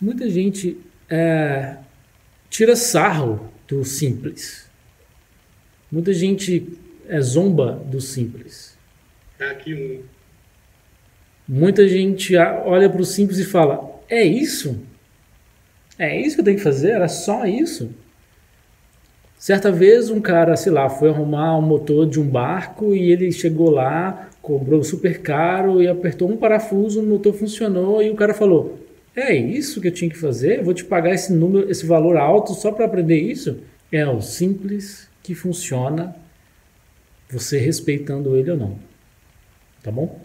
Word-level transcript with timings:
Muita 0.00 0.30
gente 0.30 0.78
é, 1.10 1.76
tira 2.48 2.76
sarro 2.76 3.50
do 3.66 3.84
simples. 3.84 4.68
Muita 5.90 6.12
gente 6.12 6.78
é, 7.08 7.20
zomba 7.20 7.72
do 7.86 8.00
simples. 8.00 8.76
É 9.38 9.50
aqui 9.50 9.74
um. 9.74 10.02
Muita 11.48 11.88
gente 11.88 12.36
olha 12.36 12.90
para 12.90 13.00
o 13.00 13.04
simples 13.04 13.38
e 13.38 13.44
fala: 13.44 14.00
É 14.08 14.22
isso? 14.22 14.78
É 15.98 16.20
isso 16.20 16.36
que 16.36 16.40
eu 16.42 16.44
tenho 16.44 16.58
que 16.58 16.62
fazer? 16.62 16.90
Era 16.90 17.08
só 17.08 17.44
isso? 17.44 17.90
Certa 19.36 19.70
vez 19.70 20.10
um 20.10 20.20
cara, 20.20 20.56
sei 20.56 20.70
lá, 20.72 20.88
foi 20.88 21.10
arrumar 21.10 21.56
o 21.56 21.60
um 21.60 21.62
motor 21.62 22.08
de 22.08 22.20
um 22.20 22.28
barco 22.28 22.94
e 22.94 23.10
ele 23.10 23.30
chegou 23.32 23.70
lá, 23.70 24.28
cobrou 24.42 24.82
super 24.82 25.22
caro 25.22 25.80
e 25.82 25.88
apertou 25.88 26.28
um 26.28 26.36
parafuso, 26.36 27.00
o 27.00 27.06
motor 27.06 27.32
funcionou 27.32 28.02
e 28.02 28.10
o 28.10 28.14
cara 28.14 28.34
falou: 28.34 28.78
"É 29.18 29.34
isso 29.34 29.80
que 29.80 29.88
eu 29.88 29.92
tinha 29.92 30.10
que 30.10 30.16
fazer? 30.16 30.58
Eu 30.58 30.64
vou 30.64 30.74
te 30.74 30.84
pagar 30.84 31.12
esse 31.12 31.32
número, 31.32 31.70
esse 31.70 31.84
valor 31.84 32.16
alto 32.16 32.54
só 32.54 32.70
para 32.72 32.84
aprender 32.84 33.18
isso?" 33.18 33.60
É 33.90 34.06
o 34.06 34.20
simples 34.20 35.08
que 35.22 35.34
funciona, 35.34 36.14
você 37.30 37.58
respeitando 37.58 38.36
ele 38.36 38.50
ou 38.50 38.56
não. 38.56 38.78
Tá 39.82 39.90
bom? 39.90 40.20